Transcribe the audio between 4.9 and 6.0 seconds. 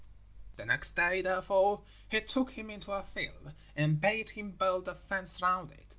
fence round it.